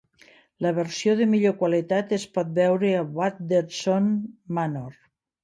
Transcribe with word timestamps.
La 0.65 0.69
versió 0.77 1.13
de 1.19 1.27
millor 1.33 1.53
qualitat 1.59 2.15
es 2.17 2.25
pot 2.39 2.49
veure 2.57 2.91
a 3.01 3.05
Waddesdon 3.19 4.11
Manor. 4.61 4.99